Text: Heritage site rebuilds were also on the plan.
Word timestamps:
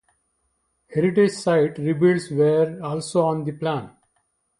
Heritage 0.89 1.29
site 1.33 1.77
rebuilds 1.77 2.31
were 2.31 2.79
also 2.81 3.21
on 3.23 3.43
the 3.43 3.51
plan. 3.51 3.91